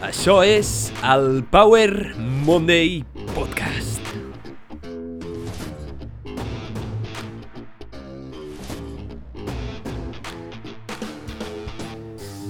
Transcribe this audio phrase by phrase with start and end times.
[0.00, 2.14] Això és el Power
[2.46, 3.02] Monday
[3.34, 4.00] Podcast.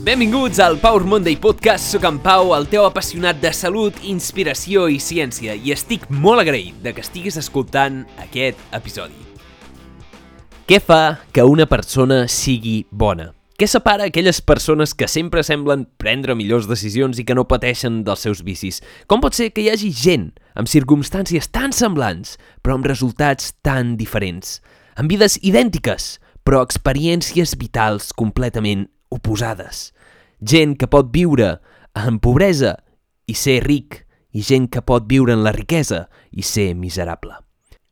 [0.06, 1.90] Benvinguts al Power Monday Podcast.
[1.90, 6.78] Soc en Pau, el teu apassionat de salut, inspiració i ciència, i estic molt agraït
[6.86, 9.18] de que estiguis escoltant aquest episodi.
[10.70, 13.32] Què fa que una persona sigui bona?
[13.60, 18.22] Què separa aquelles persones que sempre semblen prendre millors decisions i que no pateixen dels
[18.24, 18.78] seus vicis?
[19.04, 23.98] Com pot ser que hi hagi gent amb circumstàncies tan semblants, però amb resultats tan
[24.00, 24.62] diferents?
[24.96, 26.08] Amb vides idèntiques,
[26.40, 29.90] però experiències vitals completament oposades.
[30.40, 31.58] Gent que pot viure
[31.92, 32.78] en pobresa
[33.28, 37.36] i ser ric, i gent que pot viure en la riquesa i ser miserable.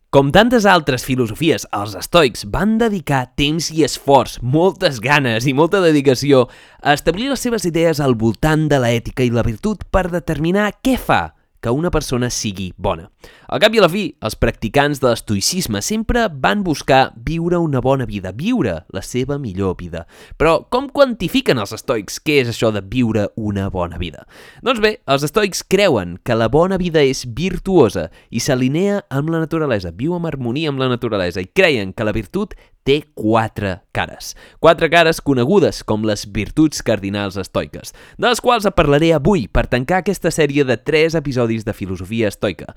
[0.09, 5.83] Com tantes altres filosofies, els estoics van dedicar temps i esforç, moltes ganes i molta
[5.85, 6.47] dedicació
[6.80, 10.97] a establir les seves idees al voltant de l'ètica i la virtut per determinar què
[10.97, 13.09] fa que una persona sigui bona.
[13.49, 17.82] Al cap i a la fi, els practicants de l'estoicisme sempre van buscar viure una
[17.85, 20.05] bona vida, viure la seva millor vida.
[20.38, 24.27] Però com quantifiquen els estoics què és això de viure una bona vida?
[24.63, 29.43] Doncs bé, els estoics creuen que la bona vida és virtuosa i s'alinea amb la
[29.45, 32.54] naturalesa, viu amb harmonia amb la naturalesa i creien que la virtut
[32.89, 34.33] té quatre cares.
[34.65, 40.01] Quatre cares conegudes com les virtuts cardinals estoiques, de les quals parlaré avui per tancar
[40.01, 42.73] aquesta sèrie de tres episodis de filosofia estoica.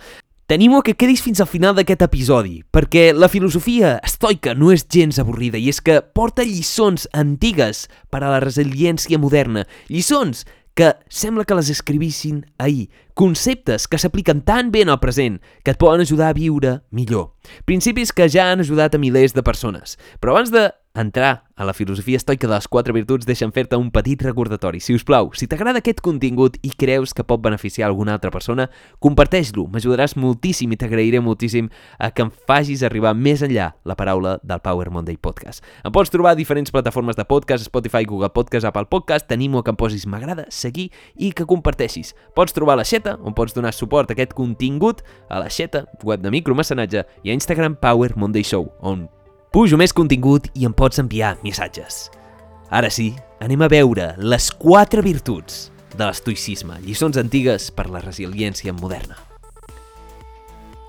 [0.51, 5.21] T'animo que quedis fins al final d'aquest episodi, perquè la filosofia estoica no és gens
[5.21, 11.45] avorrida i és que porta lliçons antigues per a la resiliència moderna, lliçons que sembla
[11.45, 16.01] que les escrivissin ahir, conceptes que s'apliquen tan bé en el present que et poden
[16.01, 17.33] ajudar a viure millor.
[17.65, 19.97] Principis que ja han ajudat a milers de persones.
[20.19, 23.91] Però abans de entrar a la filosofia estoica de les quatre virtuts, deixa'm fer-te un
[23.93, 24.81] petit recordatori.
[24.81, 28.67] Si us plau, si t'agrada aquest contingut i creus que pot beneficiar alguna altra persona,
[28.99, 34.39] comparteix-lo, m'ajudaràs moltíssim i t'agrairé moltíssim a que em facis arribar més enllà la paraula
[34.43, 35.63] del Power Monday Podcast.
[35.85, 39.63] Em pots trobar a diferents plataformes de podcast, Spotify, Google Podcast, Apple Podcast, t'animo a
[39.63, 42.15] que em posis m'agrada, seguir i que comparteixis.
[42.35, 46.25] Pots trobar la xeta, on pots donar suport a aquest contingut, a la xeta, web
[46.25, 49.07] de micromecenatge, i a Instagram Power Monday Show, on
[49.51, 52.05] Pujo més contingut i em pots enviar missatges.
[52.71, 53.09] Ara sí,
[53.43, 59.17] anem a veure les quatre virtuts de l'estoicisme, lliçons antigues per la resiliència moderna.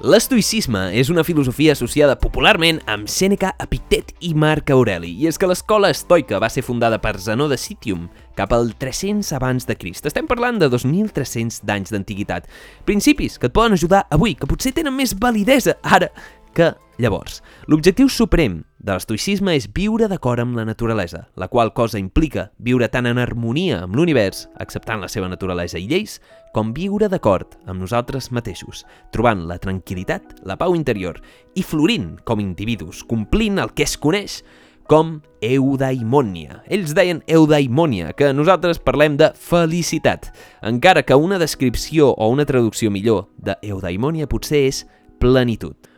[0.06, 5.50] L'estoicisme és una filosofia associada popularment amb Sèneca, Epictet i Marc Aureli, i és que
[5.50, 8.04] l'escola estoica va ser fundada per Zenó de Citium
[8.38, 10.06] cap al 300 abans de Crist.
[10.06, 12.46] Estem parlant de 2.300 d'anys d'antiguitat.
[12.86, 16.12] Principis que et poden ajudar avui, que potser tenen més validesa ara
[16.54, 16.70] que
[17.02, 17.40] llavors.
[17.66, 22.88] L'objectiu suprem de l'estoicisme és viure d'acord amb la naturalesa, la qual cosa implica viure
[22.88, 26.20] tant en harmonia amb l'univers, acceptant la seva naturalesa i lleis,
[26.54, 31.20] com viure d'acord amb nosaltres mateixos, trobant la tranquil·litat, la pau interior
[31.54, 34.42] i florint com individus, complint el que es coneix
[34.90, 36.62] com eudaimònia.
[36.70, 40.28] Ells deien eudaimònia, que nosaltres parlem de felicitat,
[40.62, 44.84] encara que una descripció o una traducció millor de eudaimònia potser és
[45.22, 45.91] plenitud.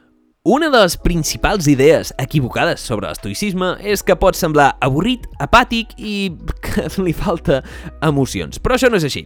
[0.44, 6.16] Una de les principals idees equivocades sobre l'estoicisme és que pot semblar avorrit, apàtic i
[6.66, 7.62] que li falta
[8.04, 9.22] emocions, però això no és així.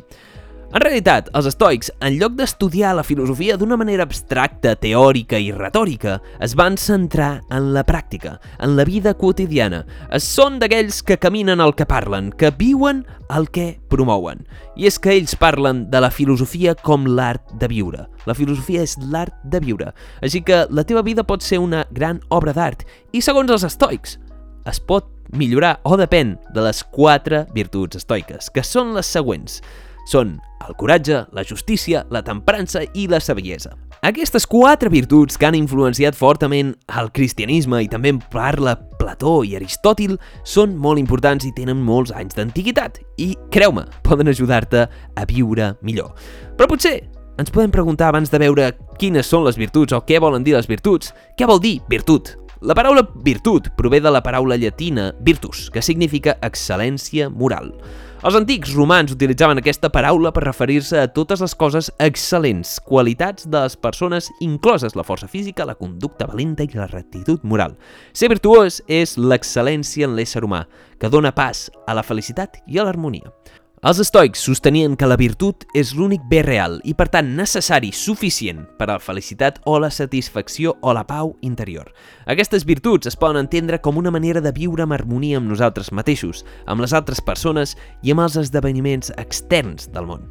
[0.68, 6.18] En realitat, els estoics, en lloc d'estudiar la filosofia d'una manera abstracta, teòrica i retòrica,
[6.44, 9.78] es van centrar en la pràctica, en la vida quotidiana.
[10.12, 13.00] Es són d'aquells que caminen el que parlen, que viuen
[13.32, 14.44] el que promouen.
[14.76, 18.04] I és que ells parlen de la filosofia com l'art de viure.
[18.28, 19.94] La filosofia és l'art de viure.
[20.20, 22.84] Així que la teva vida pot ser una gran obra d'art.
[23.16, 24.18] I segons els estoics,
[24.68, 29.62] es pot millorar o depèn de les quatre virtuts estoiques, que són les següents.
[30.08, 33.74] Són el coratge, la justícia, la temperança i la saviesa.
[34.08, 36.70] Aquestes quatre virtuts que han influenciat fortament
[37.00, 40.16] el cristianisme i també en parla Plató i Aristòtil
[40.48, 46.14] són molt importants i tenen molts anys d'antiguitat i, creu-me, poden ajudar-te a viure millor.
[46.56, 46.96] Però potser
[47.38, 50.70] ens podem preguntar abans de veure quines són les virtuts o què volen dir les
[50.70, 52.32] virtuts, què vol dir virtut?
[52.64, 57.74] La paraula virtut prové de la paraula llatina virtus, que significa excel·lència moral.
[58.18, 63.60] Els antics romans utilitzaven aquesta paraula per referir-se a totes les coses excel·lents, qualitats de
[63.62, 67.76] les persones, incloses la força física, la conducta valenta i la rectitud moral.
[68.10, 70.64] Ser virtuós és l'excel·lència en l'ésser humà,
[70.98, 73.30] que dona pas a la felicitat i a l'harmonia.
[73.86, 78.64] Els estoics sostenien que la virtut és l'únic bé real i, per tant, necessari, suficient
[78.74, 81.92] per a la felicitat o la satisfacció o la pau interior.
[82.26, 86.42] Aquestes virtuts es poden entendre com una manera de viure amb harmonia amb nosaltres mateixos,
[86.66, 90.26] amb les altres persones i amb els esdeveniments externs del món.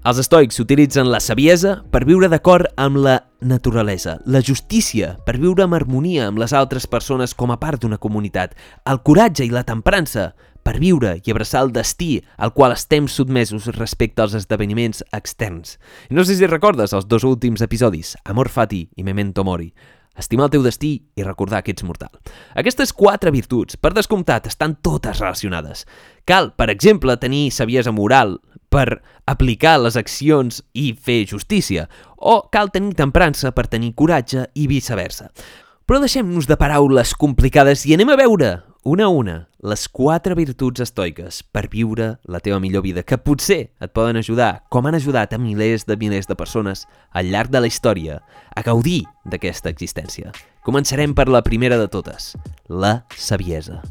[0.00, 5.62] Els estoics utilitzen la saviesa per viure d'acord amb la naturalesa, la justícia per viure
[5.62, 8.56] en harmonia amb les altres persones com a part d'una comunitat,
[8.88, 10.30] el coratge i la temprança
[10.62, 15.78] per viure i abraçar el destí al qual estem sotmesos respecte als esdeveniments externs.
[16.10, 19.72] I no sé si recordes els dos últims episodis, Amor Fati i Memento Mori.
[20.20, 22.10] Estimar el teu destí i recordar que ets mortal.
[22.58, 25.86] Aquestes quatre virtuts, per descomptat, estan totes relacionades.
[26.28, 28.36] Cal, per exemple, tenir saviesa moral,
[28.70, 34.68] per aplicar les accions i fer justícia, o cal tenir temprança per tenir coratge i
[34.70, 35.30] viceversa.
[35.86, 38.50] Però deixem-nos de paraules complicades i anem a veure,
[38.82, 43.58] una a una, les quatre virtuts estoiques per viure la teva millor vida, que potser
[43.76, 47.60] et poden ajudar, com han ajudat a milers de milers de persones al llarg de
[47.60, 48.22] la història,
[48.56, 50.32] a gaudir d'aquesta existència.
[50.64, 52.34] Començarem per la primera de totes,
[52.68, 53.82] la saviesa.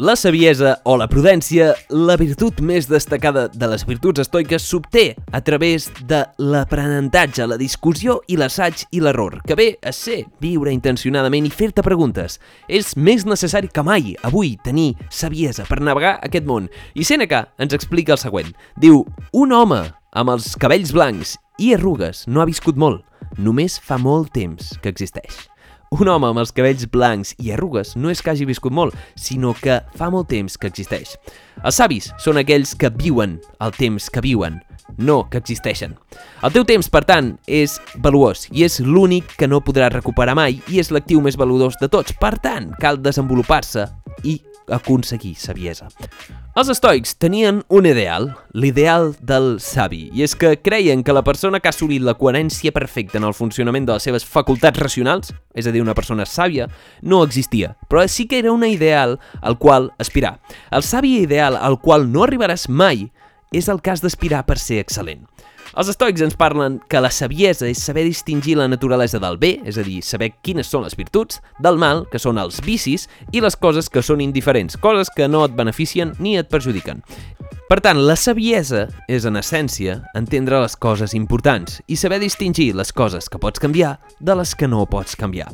[0.00, 5.42] La saviesa o la prudència, la virtut més destacada de les virtuts estoiques, s'obté a
[5.44, 11.50] través de l'aprenentatge, la discussió i l'assaig i l'error, que ve a ser viure intencionadament
[11.50, 12.38] i fer-te preguntes.
[12.64, 16.72] És més necessari que mai avui tenir saviesa per navegar aquest món.
[16.96, 18.56] I Seneca ens explica el següent.
[18.80, 19.04] Diu,
[19.36, 19.84] un home
[20.16, 23.04] amb els cabells blancs i arrugues no ha viscut molt,
[23.36, 25.50] només fa molt temps que existeix.
[25.90, 29.56] Un home amb els cabells blancs i arrugues no és que hagi viscut molt, sinó
[29.58, 31.16] que fa molt temps que existeix.
[31.66, 34.60] Els savis són aquells que viuen el temps que viuen,
[35.02, 35.96] no que existeixen.
[36.46, 40.60] El teu temps, per tant, és valuós i és l'únic que no podràs recuperar mai
[40.70, 42.14] i és l'actiu més valuós de tots.
[42.22, 43.88] Per tant, cal desenvolupar-se
[44.22, 44.38] i
[44.70, 45.88] aconseguir saviesa.
[46.58, 51.60] Els estoics tenien un ideal, l'ideal del savi, i és que creien que la persona
[51.60, 55.66] que ha assolit la coherència perfecta en el funcionament de les seves facultats racionals, és
[55.66, 56.68] a dir, una persona sàvia,
[57.02, 60.38] no existia, però sí que era un ideal al qual aspirar.
[60.70, 63.10] El savi ideal al qual no arribaràs mai
[63.52, 65.26] és el cas d'aspirar per ser excel·lent.
[65.78, 69.78] Els estoics ens parlen que la saviesa és saber distingir la naturalesa del bé, és
[69.78, 73.54] a dir, saber quines són les virtuts, del mal, que són els vicis, i les
[73.54, 77.04] coses que són indiferents, coses que no et beneficien ni et perjudiquen.
[77.70, 82.90] Per tant, la saviesa és, en essència, entendre les coses importants i saber distingir les
[82.90, 85.52] coses que pots canviar de les que no pots canviar.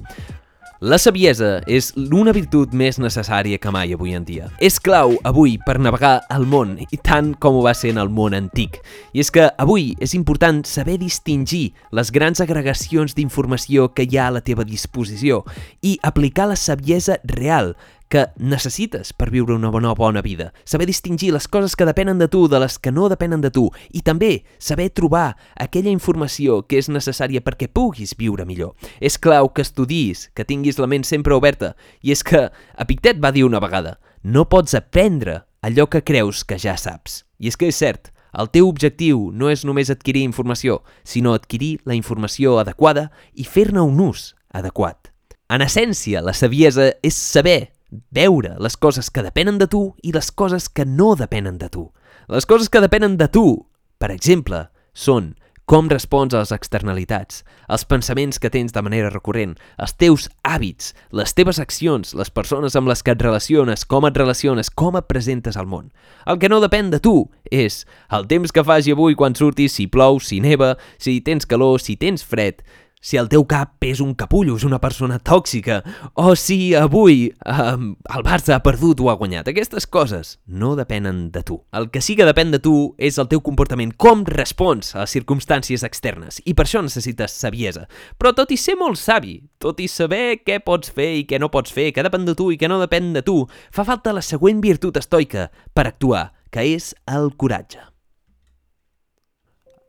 [0.85, 4.51] La saviesa és una virtut més necessària que mai avui en dia.
[4.61, 8.11] És clau avui per navegar el món, i tant com ho va ser en el
[8.13, 8.77] món antic.
[9.17, 14.27] I és que avui és important saber distingir les grans agregacions d'informació que hi ha
[14.29, 15.47] a la teva disposició
[15.81, 17.73] i aplicar la saviesa real,
[18.09, 20.53] que necessites per viure una bona bona vida.
[20.65, 23.69] Saber distingir les coses que depenen de tu de les que no depenen de tu
[23.91, 28.75] i també saber trobar aquella informació que és necessària perquè puguis viure millor.
[29.01, 32.49] És clau que estudis, que tinguis la ment sempre oberta i és que
[32.79, 37.21] Epictet va dir una vegada no pots aprendre allò que creus que ja saps.
[37.39, 41.77] I és que és cert, el teu objectiu no és només adquirir informació, sinó adquirir
[41.87, 45.13] la informació adequada i fer-ne un ús adequat.
[45.47, 47.76] En essència, la saviesa és saber
[48.11, 51.91] veure les coses que depenen de tu i les coses que no depenen de tu.
[52.29, 53.67] Les coses que depenen de tu,
[53.99, 55.35] per exemple, són
[55.67, 60.93] com respons a les externalitats, els pensaments que tens de manera recurrent, els teus hàbits,
[61.11, 65.09] les teves accions, les persones amb les que et relaciones, com et relaciones, com et
[65.11, 65.91] presentes al món.
[66.23, 67.17] El que no depèn de tu
[67.51, 67.81] és
[68.15, 71.99] el temps que faci avui quan surtis, si plou, si neva, si tens calor, si
[71.99, 72.63] tens fred,
[73.07, 75.79] si el teu cap és un capullo, és una persona tòxica,
[76.19, 77.77] o si avui eh,
[78.17, 79.47] el Barça ha perdut o ha guanyat.
[79.53, 81.61] Aquestes coses no depenen de tu.
[81.71, 85.15] El que sí que depèn de tu és el teu comportament, com respons a les
[85.15, 87.87] circumstàncies externes, i per això necessites saviesa.
[88.19, 91.53] Però tot i ser molt savi, tot i saber què pots fer i què no
[91.55, 94.25] pots fer, què depèn de tu i què no depèn de tu, fa falta la
[94.25, 97.96] següent virtut estoica per actuar, que és el coratge.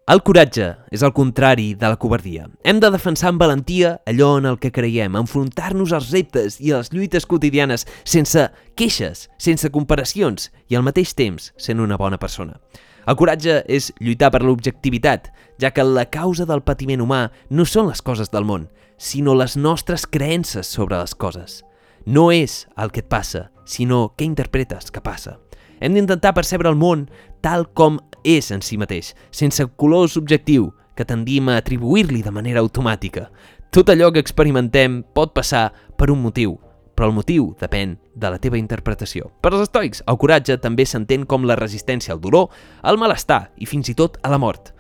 [0.08, 2.46] El coratge és el contrari de la covardia.
[2.64, 6.78] Hem de defensar amb valentia allò en el que creiem, enfrontar-nos als reptes i a
[6.78, 8.46] les lluites quotidianes sense
[8.80, 12.56] queixes, sense comparacions i al mateix temps sent una bona persona.
[13.04, 15.28] El coratge és lluitar per l'objectivitat,
[15.60, 19.58] ja que la causa del patiment humà no són les coses del món, sinó les
[19.60, 21.66] nostres creences sobre les coses.
[22.06, 25.36] No és el que et passa, sinó què interpretes que passa.
[25.84, 27.10] Hem d'intentar percebre el món
[27.48, 27.96] tal com
[28.28, 33.30] és en si mateix, sense color subjectiu que tendim a atribuir-li de manera automàtica.
[33.72, 36.58] Tot allò que experimentem pot passar per un motiu,
[36.92, 39.30] però el motiu depèn de la teva interpretació.
[39.40, 42.50] Per als estoics, el coratge també s'entén com la resistència al dolor,
[42.84, 44.74] al malestar i fins i tot a la mort.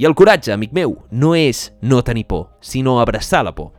[0.00, 3.74] I el coratge, amic meu, no és no tenir por, sinó abraçar la por.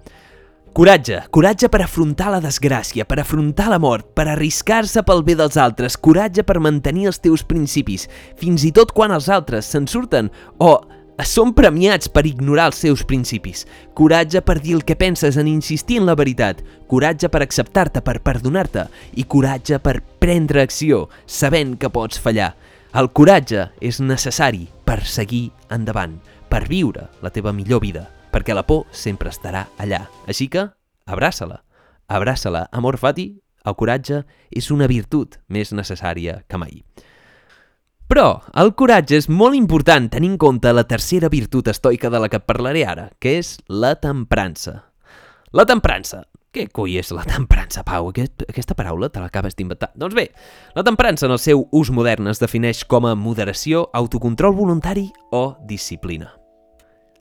[0.75, 5.55] Coratge, coratge per afrontar la desgràcia, per afrontar la mort, per arriscar-se pel bé dels
[5.55, 10.27] altres, coratge per mantenir els teus principis, fins i tot quan els altres se'n surten
[10.59, 10.73] o
[11.23, 13.63] són premiats per ignorar els seus principis.
[13.95, 16.59] Coratge per dir el que penses en insistir en la veritat.
[16.91, 18.89] Coratge per acceptar-te, per perdonar-te.
[19.15, 22.51] I coratge per prendre acció, sabent que pots fallar.
[22.91, 26.19] El coratge és necessari per seguir endavant,
[26.51, 30.01] per viure la teva millor vida, perquè la por sempre estarà allà.
[30.27, 30.67] Així que,
[31.07, 31.61] abraça-la.
[32.11, 32.65] Abraça-la.
[32.75, 33.29] Amor fati,
[33.63, 36.81] el coratge és una virtut més necessària que mai.
[38.11, 42.29] Però el coratge és molt important tenint en compte la tercera virtut estoica de la
[42.29, 44.81] que parlaré ara, que és la temprança.
[45.55, 46.25] La temprança.
[46.51, 48.11] Què coi és la temprança, Pau?
[48.11, 49.93] Aquest, aquesta paraula te l'acabes d'inventar.
[49.95, 50.29] Doncs bé,
[50.75, 55.47] la temprança en el seu ús modern es defineix com a moderació, autocontrol voluntari o
[55.67, 56.35] disciplina.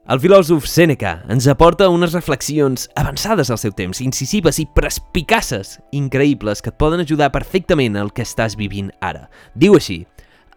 [0.05, 6.61] El filòsof Sèneca ens aporta unes reflexions avançades al seu temps, incisives i prespicaces, increïbles,
[6.61, 9.31] que et poden ajudar perfectament al que estàs vivint ara.
[9.57, 10.03] Diu així,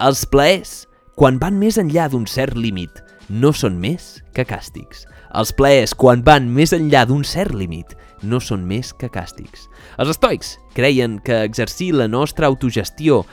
[0.03, 0.81] els plaers,
[1.15, 2.99] quan van més enllà d'un cert límit,
[3.29, 5.05] no són més que càstigs.
[5.39, 7.95] Els plaers, quan van més enllà d'un cert límit,
[8.27, 9.69] no són més que càstigs.
[9.95, 13.23] Els estoics creien que exercir la nostra autogestió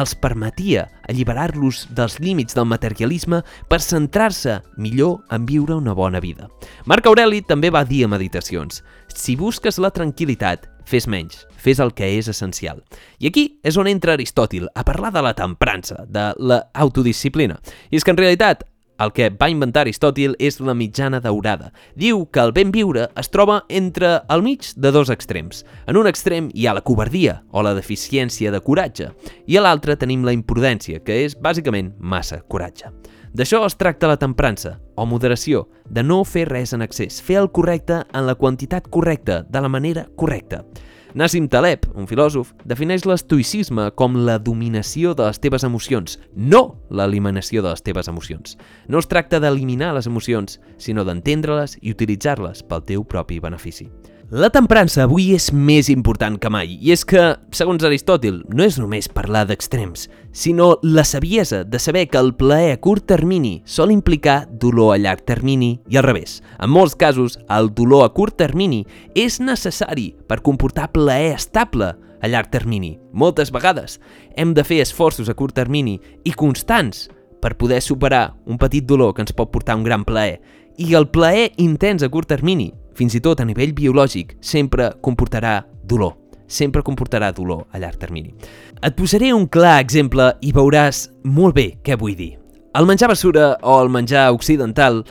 [0.00, 6.48] els permetia alliberar-los dels límits del materialisme per centrar-se millor en viure una bona vida.
[6.86, 8.82] Marc Aureli també va dir a Meditacions
[9.14, 12.80] «Si busques la tranquil·litat, fes menys, fes el que és essencial.
[13.18, 17.60] I aquí és on entra Aristòtil a parlar de la temprança, de l'autodisciplina.
[17.90, 18.64] I és que en realitat
[19.00, 21.70] el que va inventar Aristòtil és la mitjana daurada.
[21.96, 25.64] Diu que el ben viure es troba entre al mig de dos extrems.
[25.86, 29.10] En un extrem hi ha la covardia o la deficiència de coratge
[29.46, 32.92] i a l'altre tenim la imprudència, que és bàsicament massa coratge.
[33.30, 37.52] D'això es tracta la temprança, o moderació, de no fer res en excés, fer el
[37.54, 40.64] correcte en la quantitat correcta, de la manera correcta.
[41.10, 47.64] Nassim Taleb, un filòsof, defineix l'estoïcisme com la dominació de les teves emocions, no l'eliminació
[47.64, 48.54] de les teves emocions.
[48.86, 53.88] No es tracta d'eliminar les emocions, sinó d'entendre-les i utilitzar-les pel teu propi benefici.
[54.30, 57.18] La temprança avui és més important que mai, i és que,
[57.50, 62.76] segons Aristòtil, no és només parlar d'extrems, sinó la saviesa de saber que el plaer
[62.76, 66.44] a curt termini sol implicar dolor a llarg termini i al revés.
[66.62, 68.84] En molts casos, el dolor a curt termini
[69.18, 73.00] és necessari per comportar plaer estable a llarg termini.
[73.10, 73.98] Moltes vegades
[74.38, 77.08] hem de fer esforços a curt termini i constants
[77.42, 80.38] per poder superar un petit dolor que ens pot portar un gran plaer.
[80.80, 85.58] I el plaer intens a curt termini fins i tot a nivell biològic, sempre comportarà
[85.84, 86.14] dolor.
[86.48, 88.32] Sempre comportarà dolor a llarg termini.
[88.80, 92.30] Et posaré un clar exemple i veuràs molt bé què vull dir.
[92.72, 95.02] El menjar basura o el menjar occidental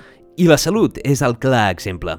[0.41, 2.17] i la salut és el clar exemple.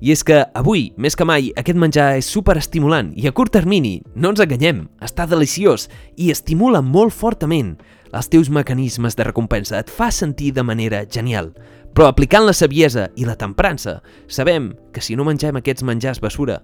[0.00, 4.02] I és que avui, més que mai, aquest menjar és superestimulant i a curt termini,
[4.12, 5.88] no ens enganyem, està deliciós
[6.20, 7.78] i estimula molt fortament
[8.12, 11.52] els teus mecanismes de recompensa, et fa sentir de manera genial.
[11.94, 13.98] Però aplicant la saviesa i la temprança,
[14.30, 16.60] sabem que si no mengem aquests menjars basura,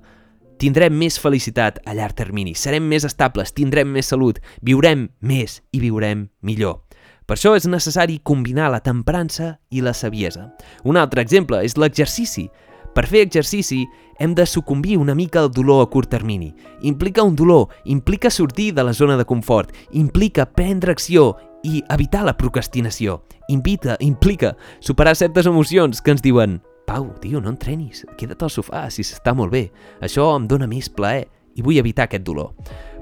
[0.63, 5.83] tindrem més felicitat a llarg termini, serem més estables, tindrem més salut, viurem més i
[5.83, 6.81] viurem millor.
[7.27, 10.53] Per això és necessari combinar la temprança i la saviesa.
[10.87, 12.47] Un altre exemple és l'exercici.
[12.95, 13.83] Per fer exercici
[14.23, 16.53] hem de sucumbir una mica al dolor a curt termini.
[16.87, 21.35] Implica un dolor, implica sortir de la zona de confort, implica prendre acció
[21.67, 23.21] i evitar la procrastinació.
[23.51, 28.85] Invita, implica superar certes emocions que ens diuen Pau, tio, no entrenis, queda't al sofà
[28.95, 29.65] si s'està molt bé.
[30.07, 31.25] Això em dóna més plaer
[31.59, 32.53] i vull evitar aquest dolor.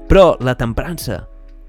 [0.09, 1.21] Però la temprança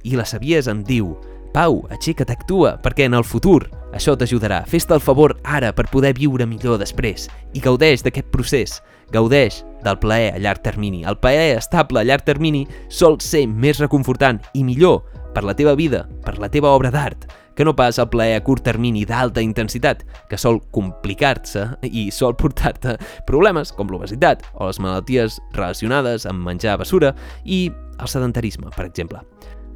[0.06, 1.12] i la saviesa em diu
[1.52, 3.62] Pau, aixeca't, actua, perquè en el futur
[3.96, 4.62] això t'ajudarà.
[4.68, 8.80] Fes-te el favor ara per poder viure millor després i gaudeix d'aquest procés.
[9.12, 11.04] Gaudeix del plaer a llarg termini.
[11.08, 15.04] El plaer estable a llarg termini sol ser més reconfortant i millor
[15.36, 17.26] per la teva vida, per la teva obra d'art,
[17.56, 22.32] que no pas el plaer a curt termini d'alta intensitat, que sol complicar-se i sol
[22.40, 22.94] portar-te
[23.28, 27.12] problemes com l'obesitat o les malalties relacionades amb menjar basura
[27.44, 27.66] i
[28.00, 29.20] el sedentarisme, per exemple.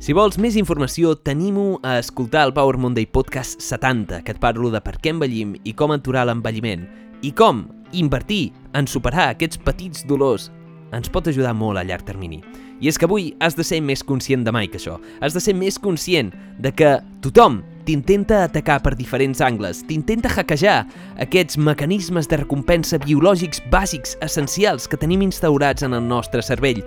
[0.01, 4.73] Si vols més informació, tenim-ho a escoltar el Power Monday Podcast 70, que et parlo
[4.73, 6.89] de per què envellim i com aturar l'envelliment,
[7.21, 10.49] i com invertir en superar aquests petits dolors
[10.97, 12.41] ens pot ajudar molt a llarg termini.
[12.81, 14.97] I és que avui has de ser més conscient de mai que això.
[15.21, 20.85] Has de ser més conscient de que tothom t'intenta atacar per diferents angles, t'intenta hackejar
[21.21, 26.85] aquests mecanismes de recompensa biològics bàsics, essencials, que tenim instaurats en el nostre cervell,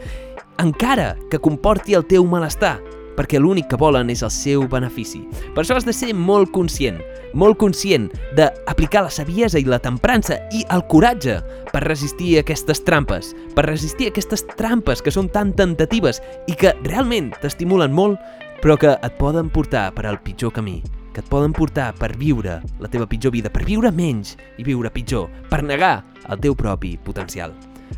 [0.61, 2.77] encara que comporti el teu malestar.
[3.17, 5.21] Perquè l'únic que volen és el seu benefici.
[5.55, 6.99] Per això has de ser molt conscient,
[7.33, 11.39] molt conscient d'aplicar la saviesa i la temprança i el coratge
[11.71, 17.33] per resistir aquestes trampes, per resistir aquestes trampes que són tan tentatives i que realment
[17.41, 18.19] t'estimulen molt,
[18.63, 20.81] però que et poden portar per al pitjor camí
[21.13, 24.89] que et poden portar per viure la teva pitjor vida, per viure menys i viure
[24.89, 27.53] pitjor, per negar el teu propi potencial.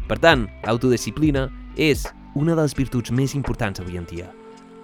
[0.06, 1.48] Per tant, l'autodisciplina
[1.80, 2.04] és
[2.36, 4.28] una de les virtuts més importants avui en dia.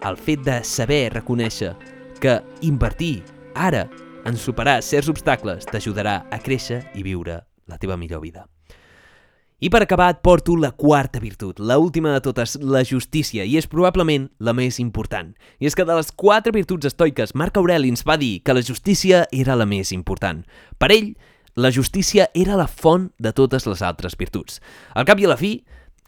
[0.01, 1.75] El fet de saber reconèixer
[2.21, 3.21] que invertir
[3.53, 3.83] ara
[4.25, 7.35] en superar certs obstacles t'ajudarà a créixer i viure
[7.69, 8.47] la teva millor vida.
[9.61, 13.59] I per acabar et porto la quarta virtut, la última de totes, la justícia, i
[13.59, 15.35] és probablement la més important.
[15.61, 18.65] I és que de les quatre virtuts estoiques, Marc Aureli ens va dir que la
[18.65, 20.41] justícia era la més important.
[20.81, 21.13] Per ell,
[21.53, 24.57] la justícia era la font de totes les altres virtuts.
[24.97, 25.59] Al cap i a la fi,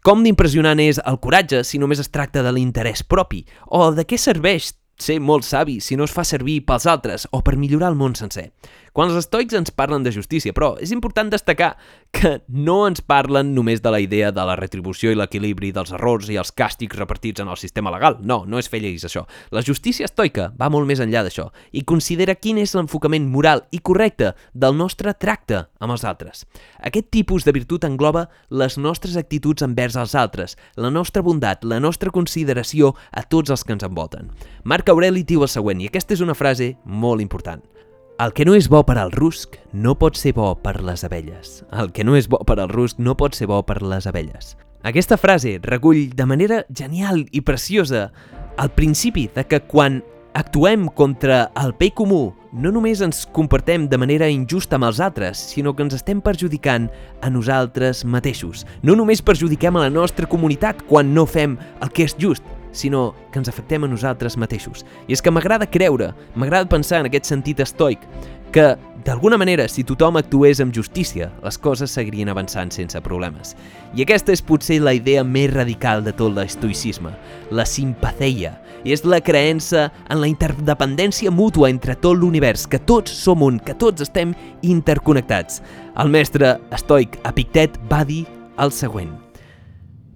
[0.04, 3.38] com d'impressionant és el coratge si només es tracta de l'interès propi?
[3.72, 7.42] O de què serveix ser molt savi si no es fa servir pels altres o
[7.44, 8.50] per millorar el món sencer?
[8.94, 11.72] Quan els estoics ens parlen de justícia, però és important destacar
[12.14, 16.28] que no ens parlen només de la idea de la retribució i l'equilibri dels errors
[16.30, 18.20] i els càstigs repartits en el sistema legal.
[18.22, 19.24] No, no és fer lleis això.
[19.50, 23.82] La justícia estoica va molt més enllà d'això i considera quin és l'enfocament moral i
[23.82, 26.44] correcte del nostre tracte amb els altres.
[26.78, 31.82] Aquest tipus de virtut engloba les nostres actituds envers els altres, la nostra bondat, la
[31.82, 34.30] nostra consideració a tots els que ens envolten.
[34.62, 37.62] Marc Aureli diu el següent, i aquesta és una frase molt important.
[38.22, 41.64] El que no és bo per al rusc no pot ser bo per les abelles.
[41.72, 44.54] El que no és bo per al rusc no pot ser bo per les abelles.
[44.86, 48.10] Aquesta frase recull de manera genial i preciosa
[48.60, 50.02] el principi de que quan
[50.34, 55.40] actuem contra el bé comú no només ens comportem de manera injusta amb els altres,
[55.54, 56.86] sinó que ens estem perjudicant
[57.22, 58.62] a nosaltres mateixos.
[58.82, 63.14] No només perjudiquem a la nostra comunitat quan no fem el que és just, sinó
[63.32, 64.84] que ens afectem a nosaltres mateixos.
[65.08, 68.02] I és que m'agrada creure, m'agrada pensar en aquest sentit estoic,
[68.54, 73.56] que, d'alguna manera, si tothom actués amb justícia, les coses seguirien avançant sense problemes.
[73.98, 77.10] I aquesta és potser la idea més radical de tot l'estoicisme,
[77.50, 78.54] la simpatheia,
[78.84, 83.74] és la creença en la interdependència mútua entre tot l'univers, que tots som un, que
[83.74, 85.62] tots estem interconnectats.
[85.98, 88.24] El mestre estoic Epictet va dir
[88.60, 89.23] el següent.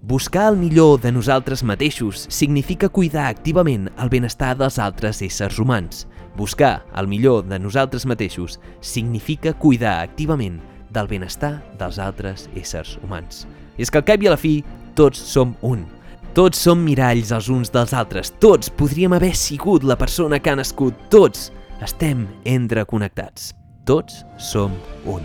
[0.09, 6.07] Buscar el millor de nosaltres mateixos significa cuidar activament el benestar dels altres éssers humans.
[6.33, 13.45] Buscar el millor de nosaltres mateixos significa cuidar activament del benestar dels altres éssers humans.
[13.77, 14.55] I és que al cap i a la fi,
[14.97, 15.85] tots som un.
[16.33, 18.33] Tots som miralls els uns dels altres.
[18.41, 20.97] Tots podríem haver sigut la persona que ha nascut.
[21.13, 21.51] Tots
[21.85, 23.53] estem entreconnectats.
[23.85, 24.73] Tots som
[25.05, 25.21] un.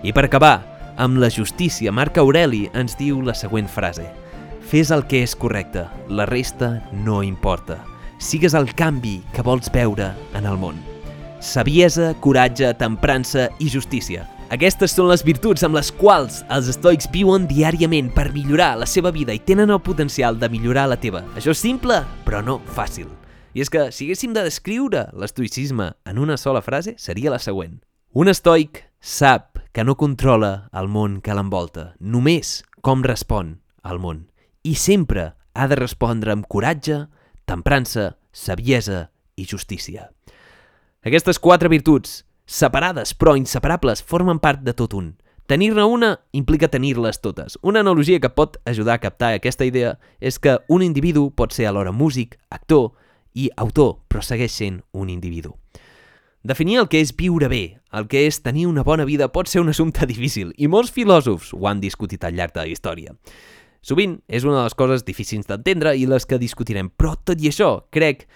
[0.00, 0.62] I per acabar,
[0.96, 4.06] amb la justícia, Marc Aureli ens diu la següent frase.
[4.64, 7.80] Fes el que és correcte, la resta no importa.
[8.18, 10.78] Sigues el canvi que vols veure en el món.
[11.44, 14.24] Saviesa, coratge, temprança i justícia.
[14.54, 19.12] Aquestes són les virtuts amb les quals els estoics viuen diàriament per millorar la seva
[19.12, 21.24] vida i tenen el potencial de millorar la teva.
[21.34, 23.08] Això és simple, però no fàcil.
[23.54, 27.80] I és que, si haguéssim de descriure l'estoicisme en una sola frase, seria la següent.
[28.14, 34.22] Un estoic sap que no controla el món que l'envolta, només com respon al món.
[34.64, 37.02] I sempre ha de respondre amb coratge,
[37.44, 40.08] temprança, saviesa i justícia.
[41.04, 45.12] Aquestes quatre virtuts, separades però inseparables, formen part de tot un.
[45.52, 47.58] Tenir-ne una implica tenir-les totes.
[47.60, 51.68] Una analogia que pot ajudar a captar aquesta idea és que un individu pot ser
[51.68, 52.94] alhora músic, actor
[53.36, 55.52] i autor, però segueix sent un individu.
[56.44, 59.62] Definir el que és viure bé, el que és tenir una bona vida, pot ser
[59.62, 63.14] un assumpte difícil, i molts filòsofs ho han discutit al llarg de la història.
[63.80, 67.48] Sovint és una de les coses difícils d'entendre i les que discutirem, però tot i
[67.48, 68.26] això, crec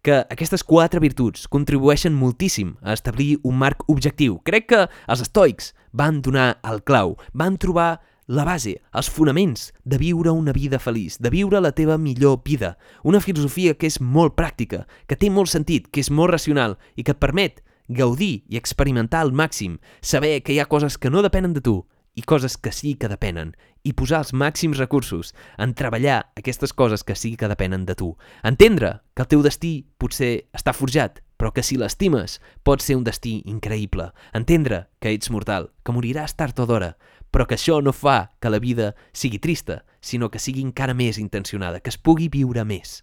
[0.00, 4.38] que aquestes quatre virtuts contribueixen moltíssim a establir un marc objectiu.
[4.40, 7.98] Crec que els estoics van donar el clau, van trobar
[8.30, 12.76] la base, els fonaments de viure una vida feliç, de viure la teva millor vida.
[13.02, 17.02] Una filosofia que és molt pràctica, que té molt sentit, que és molt racional i
[17.02, 21.24] que et permet gaudir i experimentar al màxim, saber que hi ha coses que no
[21.26, 21.80] depenen de tu
[22.14, 27.02] i coses que sí que depenen, i posar els màxims recursos en treballar aquestes coses
[27.02, 28.12] que sí que depenen de tu.
[28.44, 33.06] Entendre que el teu destí potser està forjat, però que si l'estimes pot ser un
[33.06, 34.10] destí increïble.
[34.36, 36.90] Entendre que ets mortal, que moriràs tard o d'hora,
[37.30, 41.18] però que això no fa que la vida sigui trista, sinó que sigui encara més
[41.18, 43.00] intencionada, que es pugui viure més.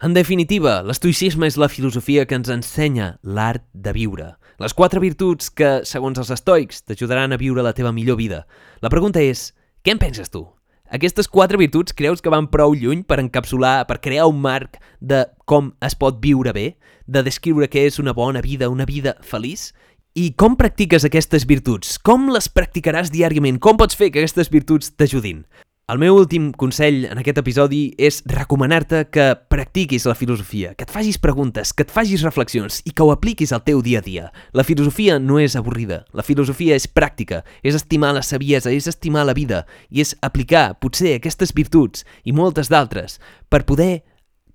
[0.00, 4.28] En definitiva, l'estoicisme és la filosofia que ens ensenya l'art de viure.
[4.62, 8.44] Les quatre virtuts que, segons els estoics, t'ajudaran a viure la teva millor vida.
[8.78, 9.52] La pregunta és,
[9.82, 10.44] què en penses tu?
[10.88, 15.26] Aquestes quatre virtuts creus que van prou lluny per encapsular, per crear un marc de
[15.50, 16.68] com es pot viure bé,
[17.04, 19.72] de descriure què és una bona vida, una vida feliç?
[20.18, 21.92] I com practiques aquestes virtuts?
[22.02, 23.60] Com les practicaràs diàriament?
[23.62, 25.44] Com pots fer que aquestes virtuts t'ajudin?
[25.92, 30.90] El meu últim consell en aquest episodi és recomanar-te que practiquis la filosofia, que et
[30.90, 34.26] facis preguntes, que et facis reflexions i que ho apliquis al teu dia a dia.
[34.58, 39.22] La filosofia no és avorrida, la filosofia és pràctica, és estimar la saviesa, és estimar
[39.28, 44.02] la vida i és aplicar, potser, aquestes virtuts i moltes d'altres per poder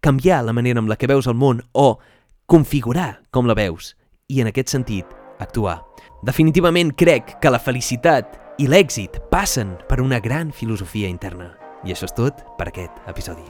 [0.04, 1.94] canviar la manera amb la que veus el món o
[2.52, 3.94] configurar com la veus
[4.28, 5.82] i, en aquest sentit, actuar.
[6.24, 11.52] Definitivament crec que la felicitat i l'èxit passen per una gran filosofia interna.
[11.84, 13.44] I això és tot per aquest episodi.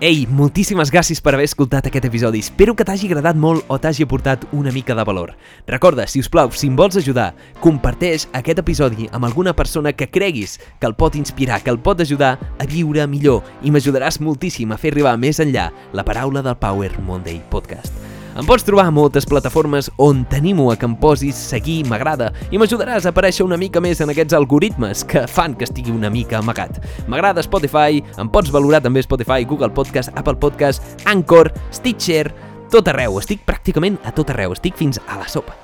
[0.00, 2.40] Ei, moltíssimes gràcies per haver escoltat aquest episodi.
[2.40, 5.34] Espero que t'hagi agradat molt o t'hagi aportat una mica de valor.
[5.68, 10.08] Recorda, si us plau, si em vols ajudar, comparteix aquest episodi amb alguna persona que
[10.08, 14.72] creguis que el pot inspirar, que el pot ajudar a viure millor i m'ajudaràs moltíssim
[14.72, 18.09] a fer arribar més enllà la paraula del Power Monday Podcast.
[18.40, 22.56] Em pots trobar a moltes plataformes on t'animo a que em posis seguir m'agrada i
[22.56, 26.38] m'ajudaràs a aparèixer una mica més en aquests algoritmes que fan que estigui una mica
[26.38, 26.78] amagat.
[27.04, 32.30] M'agrada Spotify, em pots valorar també Spotify, Google Podcast, Apple Podcast, Anchor, Stitcher,
[32.72, 35.58] tot arreu, estic pràcticament a tot arreu, estic fins a la sopa.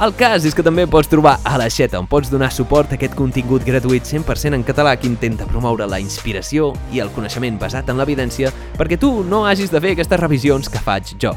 [0.00, 2.96] El cas és que també pots trobar a la Xeta, on pots donar suport a
[2.96, 7.92] aquest contingut gratuït 100% en català que intenta promoure la inspiració i el coneixement basat
[7.92, 11.36] en l'evidència perquè tu no hagis de fer aquestes revisions que faig jo.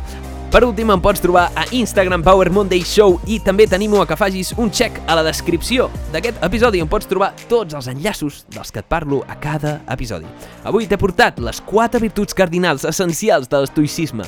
[0.50, 4.16] Per últim, em pots trobar a Instagram Power Monday Show i també t'animo a que
[4.18, 8.74] facis un check a la descripció d'aquest episodi on pots trobar tots els enllaços dels
[8.74, 10.26] que et parlo a cada episodi.
[10.66, 14.26] Avui t'he portat les quatre virtuts cardinals essencials de l'estoicisme.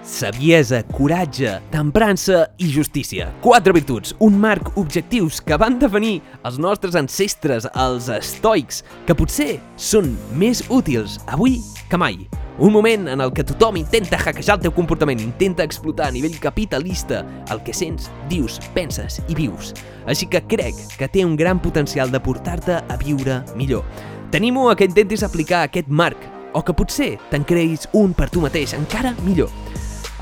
[0.00, 3.28] Saviesa, coratge, temprança i justícia.
[3.44, 9.58] Quatre virtuts, un marc objectius que van definir els nostres ancestres, els estoics, que potser
[9.76, 12.28] són més útils avui que mai.
[12.58, 16.38] Un moment en el que tothom intenta hackejar el teu comportament, intenta explotar a nivell
[16.38, 19.72] capitalista el que sents, dius, penses i vius.
[20.06, 23.82] Així que crec que té un gran potencial de portar-te a viure millor.
[24.30, 28.42] T'animo a que intentis aplicar aquest marc o que potser te'n creïs un per tu
[28.44, 29.50] mateix, encara millor.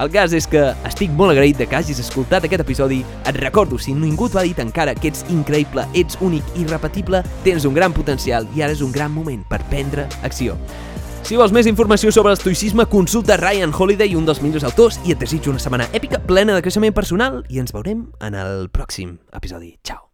[0.00, 3.02] El cas és que estic molt agraït de que hagis escoltat aquest episodi.
[3.28, 7.68] Et recordo, si ningú t'ho ha dit encara, que ets increïble, ets únic, irrepetible, tens
[7.68, 10.56] un gran potencial i ara és un gran moment per prendre acció.
[11.22, 15.22] Si vols més informació sobre l'estoicisme, consulta Ryan Holiday, un dels millors autors, i et
[15.22, 19.76] desitjo una setmana èpica plena de creixement personal i ens veurem en el pròxim episodi.
[19.86, 20.11] Ciao!